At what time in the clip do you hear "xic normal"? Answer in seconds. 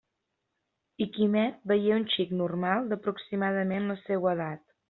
2.15-2.91